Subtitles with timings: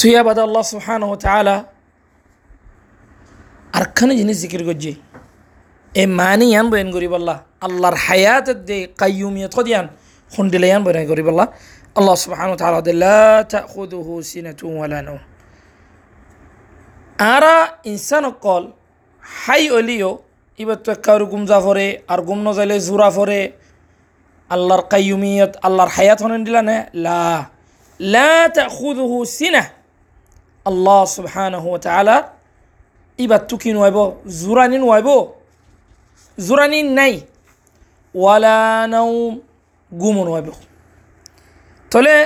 [0.00, 1.56] তুইয়া বাদা আল্লাহ সুবহান ও তালা
[3.78, 4.92] আরখানে জিনিস জিকির করছে।
[5.92, 7.34] এ মানি ইয়ান বয়ান করি বললা
[7.66, 9.86] আল্লাহর হায়াত দে কাইয়ুমিয়ত দিয়ান
[10.32, 11.44] খুন্ডিলে ইয়ান বয়ান করি বললা
[11.98, 13.24] আল্লাহ সুবহান ও তালা দে, লা
[13.54, 15.22] তাখুদুহু সিনাতু ওয়ালা নাওম।
[17.34, 17.56] আরা
[17.92, 18.64] ইনসান অকল,
[19.44, 20.10] হাই অলিও
[20.62, 23.40] এবার তো কারও গুমজা ফরে আর গুম নজাইলে জুরা ফরে
[24.50, 27.22] আল্লাহর কাইয়ুমিয়ত, আল্লাহর হায়াত হনেন দিলা নে লা
[28.00, 29.62] লা তাখুদুহু সিনা।
[30.66, 31.54] আল্লাহ সুহান
[31.86, 32.16] তালা
[33.24, 33.98] ইবার তুকি নোয়াইব
[34.40, 35.08] জোরানি নোয়াইব
[36.46, 37.14] জোরানি নাই
[38.14, 39.12] ওয়ালানাও
[39.92, 40.48] গুম নোয়াইব
[41.92, 42.16] তলে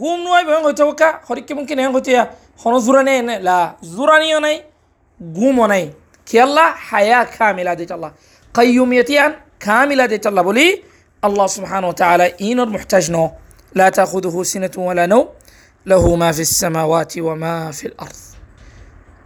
[0.00, 2.12] গুম নোয়াইব হইতে কা হরিকে মুখে নেন হইতে
[2.62, 3.58] হন জোরানি এনে লা,
[3.96, 4.56] জোরানিও নাই,
[5.36, 5.84] গুমও নাই।
[6.28, 8.10] খেয়াল্লা, হায়া খা মিলা দিত আল্লাহ।
[8.56, 9.30] কাইয়ুমিয়াতিয়ান
[9.64, 10.66] খা মিলা দিত চাল্লা বলি,
[11.26, 13.24] আল্লাহ সুহান তালা ইনর মুহতাজ নো।
[13.78, 15.22] লা তাখুদুহু সিনাতু ওয়ালা নৌ
[15.86, 18.20] له ما في السماوات وما في الأرض.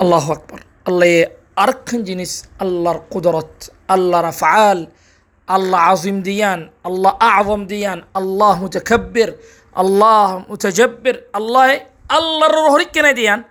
[0.01, 0.65] الله أكبر.
[0.89, 1.27] الله
[1.59, 2.45] أركن جنس.
[2.63, 3.73] الله قدرت.
[3.91, 4.89] الله أفعال
[5.51, 6.71] الله عظيم ديان.
[6.87, 8.05] الله أعظم ديان.
[8.17, 9.35] الله متكبر.
[9.79, 11.21] الله متجبر.
[11.37, 11.81] الله
[12.13, 13.45] الله الروح كنا ديان.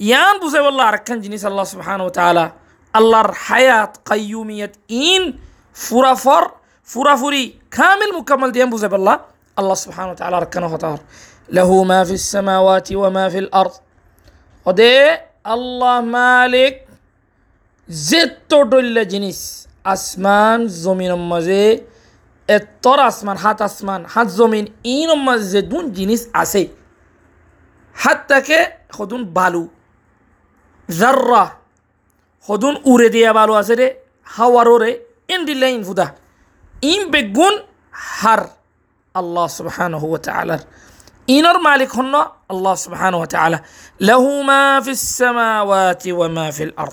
[0.00, 1.44] يان بوزي والله أركن جنس.
[1.44, 2.52] الله سبحانه وتعالى.
[2.96, 4.72] الله حياة قيومية.
[4.90, 5.34] إن
[5.74, 6.50] فرافر
[6.84, 9.20] فرافري كامل مكمل ديان بوزي بالله.
[9.58, 11.00] الله سبحانه وتعالى ركنه وطهر
[11.49, 13.73] له ما في السماوات وما في الأرض
[14.65, 14.97] ودي
[15.47, 16.75] الله مالك
[17.89, 19.41] زت دل جنس
[19.85, 21.63] আসমান জমিনের মাঝে
[22.49, 24.65] এতর আসমান হাত আসমান হাত জমিন
[24.95, 26.63] ইন মাঝে দুন জিনিস আছে
[27.95, 28.59] হাত তাকে
[28.95, 29.63] সদুন বালু
[30.89, 31.43] জাররা
[32.49, 33.87] সদুন উড়ে দিয়া বালু আছে রে
[34.27, 34.91] হাওয়ারো রে
[35.33, 36.07] ইন দিলে ইন ফুদা
[36.83, 37.55] ইন বেগুন
[38.11, 38.41] হার
[39.15, 40.61] আল্লাহ সুবহান হুয়া তালার
[41.30, 43.60] إنر مالك هنا؟ الله سبحانه وتعالى.
[44.00, 46.92] له ما في السماوات وما في الأرض.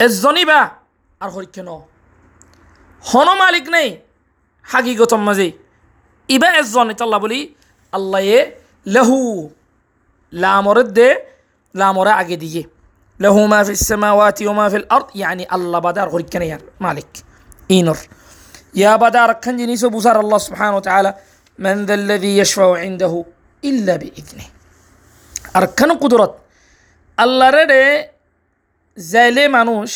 [0.00, 0.70] الزني با
[1.22, 1.82] أرخل كنو
[3.14, 4.00] هن مالك ني؟
[4.64, 5.54] حقيقة مزي.
[6.30, 7.54] إبا الزني تلا بولي
[7.94, 8.54] الله يه
[8.86, 9.10] له.
[10.32, 11.16] لا مرد
[11.74, 12.68] لا مرا عقدي
[13.20, 15.06] له ما في السماوات وما في الأرض.
[15.14, 17.24] يعني الله بدار غريك مالك.
[17.70, 17.98] إينر.
[18.74, 21.14] يا بدار كنجي نيسو بوسار الله سبحانه وتعالى.
[21.60, 23.18] মেন্দাল্লাদি ইয়শফাউ ইন্দাহু
[23.62, 24.46] ইল্লা বি ইদনি
[25.56, 26.32] আর কেন কুদরত
[27.18, 27.82] আল্লাহরে
[28.96, 29.90] যাইলে মানুষ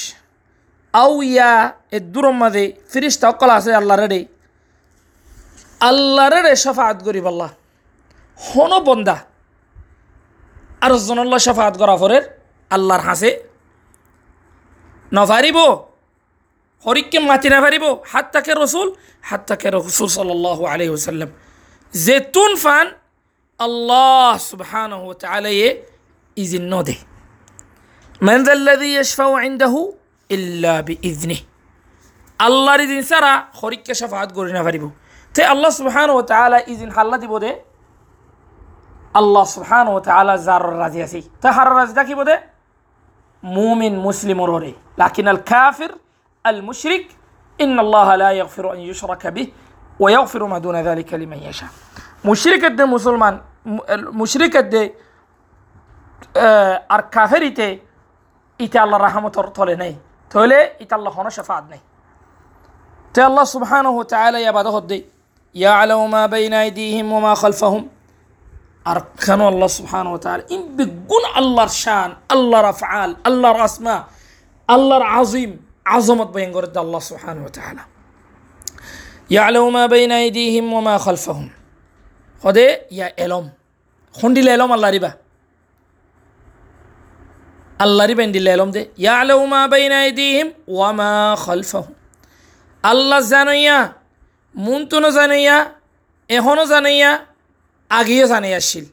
[0.94, 1.52] আউ ইয়া
[1.96, 4.20] এ দূরম মাঝে ফিরিস তকল আছে আল্লাহরে
[5.80, 7.50] আল্লাহরে সফাত করিব আল্লাহ
[8.38, 9.16] হন বন্দা
[10.84, 12.24] আর জনল্লা সফাত করা ফরের
[12.70, 13.30] আল্লাহর হাসে
[15.12, 15.58] নফারিব
[16.84, 18.88] হরিককে মাতি না ফারিব হাত তাকে রসুল
[19.24, 21.30] হাত তাকে রসুল সাল্লাহ আলহি হুসাল্লাম
[21.94, 22.92] زيتون فان
[23.60, 25.78] الله سبحانه وتعالى
[26.38, 26.96] إذن نوده
[28.20, 29.94] من ذا الذي يشفع عنده
[30.30, 31.38] إلا بإذنه.
[32.40, 34.90] الله إذن سرى خوريك شفاعت قرنا فريبو
[35.34, 37.60] تي الله سبحانه وتعالى إذن حلت بوده
[39.16, 41.30] الله سبحانه وتعالى زار الرضي سي.
[41.42, 42.42] تحر الرضي كي بوده
[43.42, 45.94] مؤمن مسلم روري لكن الكافر
[46.46, 47.06] المشرك
[47.60, 49.52] إن الله لا يغفر أن يشرك به.
[49.99, 51.69] ويغفر ما دون ذلك لمن يشاء
[52.25, 53.35] مشرك الدين مسلمان
[54.21, 54.89] مشرك الدين
[56.93, 57.67] আর কাফেরিতে
[58.59, 59.93] ইতে আল্লাহ রাহমতর তলে নেই
[60.31, 61.81] তলে ইতে আল্লাহ হন শাফাত নেই
[63.15, 64.97] তে আল্লাহ সুবহানাহু ওয়া তাআলা ইয়া বাদা হদ্দে
[65.55, 67.83] ইয়ালামু মা বাইনা আইদিহিম ওয়া মা খালফাহুম
[68.91, 73.95] আর কেন আল্লাহ সুবহানাহু ওয়া তাআলা ইন বিগুণ আল্লাহর শান আল্লাহর আফআল আল্লাহর আসমা
[74.69, 75.51] আল্লাহর আজিম
[75.95, 77.83] عظمت بين قرد الله سبحانه وتعالى
[79.32, 81.48] ইয়া আলহুমা দি আইদিহিম ওমা খলফাহুম।
[82.42, 83.44] সদে ইয়া এলম।
[84.14, 85.12] খুন্দিলে এলম, আল্লাহ রিবা।
[87.84, 91.12] আল্লাহ রিবেন দিলে এলম দে। ইয়া আলহুমা বেইন আইদিহিম ওয়ামা
[91.44, 91.94] খলফাহুম।
[92.82, 93.78] আল্লাহ জানাইয়া
[94.54, 95.56] মুনতুনো জানাইয়া
[96.30, 97.10] এখনও জানাইয়া,
[97.98, 98.84] আগেও জানাইয়া আসছিল।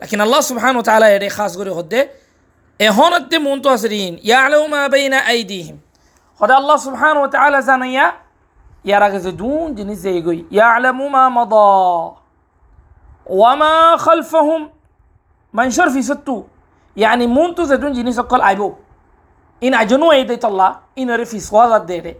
[0.00, 2.00] লাকিন আল্লাহ সুবহান তালা এটা খাস করে হদ্দে
[2.80, 3.12] এখন
[3.44, 5.76] মন তো আছে ঋণ ইয়া আলহুমা বেইনা আইদিহিম।
[6.40, 8.06] সদা আল্লাহ সুবহান ও তালা জানইয়া
[8.85, 12.15] راجل دون جنس زيغوي يعلم ما مضى
[13.25, 14.69] وما خلفهم
[15.53, 16.43] من شرف ستو
[16.97, 18.73] يعني مونتو زدون جنس قال عيبو
[19.63, 22.15] إن أجنو أيديت الله إن رفي صوازة ديري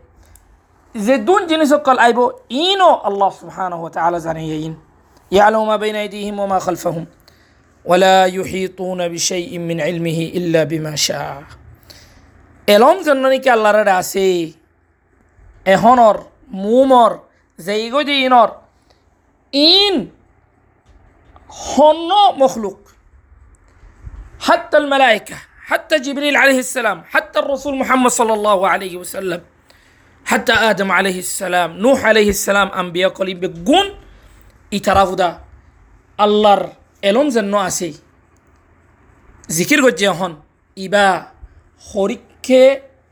[0.95, 4.79] زدون جنس قال عيبو إنو الله سبحانه وتعالى زانيين
[5.31, 7.05] يعلم ما بين أيديهم وما خلفهم
[7.85, 11.43] ولا يحيطون بشيء من علمه إلا بما شاء
[12.75, 14.27] এলম জন্য নাকি আল্লাহর আছে
[15.65, 16.17] এহনর
[16.62, 17.12] মুমর
[17.66, 18.50] জেইগো যে ইনর
[19.52, 19.94] ইন
[21.72, 22.10] হন্য
[22.42, 22.78] মখলুক।
[24.46, 25.36] হাত্তা মালাইকা,
[25.68, 28.30] হাত্তা জিবরিল আলহিসাম হাত্তা রসুল মোহাম্মদ সাল
[28.74, 29.40] আলহি ওসাল্লাম
[30.30, 33.86] হাত্তা আদম আলহিসাম নূহ আলহিসাম আম্বিয়া কলিবে গুণ
[34.78, 35.28] ইতারাহুদা
[36.24, 36.62] আল্লাহর
[37.08, 37.88] এলম যেন আছে।
[39.56, 40.32] জিকির গজ্জে এখন,
[40.84, 41.06] ইবা
[41.88, 42.62] হরিককে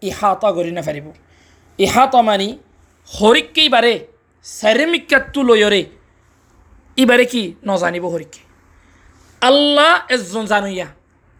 [0.08, 1.06] ইহাতা করি না পারিব
[1.84, 2.48] ইহাতা মানি
[3.18, 3.94] হরিককে ইবারে
[4.58, 5.82] সেরেমিকাতু লয়রে
[7.02, 8.42] ইবারে কি নজানিব হরিককে?
[9.48, 10.88] আল্লাহ এজন জানুইয়া।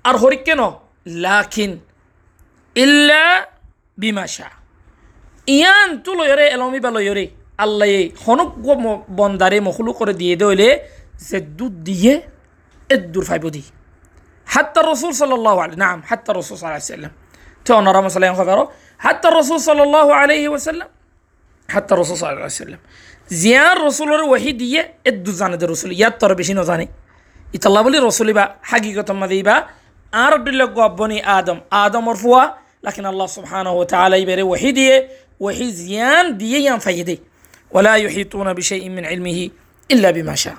[0.09, 0.63] আর হরিককে ন?
[1.25, 1.73] লাখিন।
[2.85, 3.25] ইল্লা
[4.03, 4.49] বিমাশা
[5.57, 7.25] ইয়ান তু লয়রে এলমি বা লয়রে
[7.65, 7.89] আল্লাহ
[8.25, 8.51] হনক
[9.19, 10.69] বন্দারে মখলু করে দিয়ে দইলে
[11.29, 12.15] যে দুধ দিয়ে
[12.95, 13.63] এদুর ফাইব দি।
[14.55, 17.13] হাত্তা রসুল সাল্লাহ নাম হাত্তা রসুল সাল্লাম
[17.67, 18.59] তো নরম সাল্লাম খবর।
[19.05, 20.89] হাত্তা রসুল সাল্লাহ আলহি ওসাল্লাম
[21.69, 22.79] حتى الرسول صلى الله عليه وسلم.
[23.29, 26.00] زيان رسولر وحيدية إدو زانة دي رسول.
[26.00, 26.88] ياتر بشي نزاني
[27.55, 29.67] يطلب لي رسول با حقيقة ما دي با.
[30.14, 31.61] أرد لك بني آدم.
[31.73, 32.55] آدم مرفوع
[32.85, 35.09] لكن الله سبحانه وتعالى يبري وحيد وحيدية
[35.41, 37.20] وحيد زيان دي ينفيدي
[37.70, 39.50] ولا يحيطون بشيء من علمه
[39.91, 40.56] إلا بما شاء.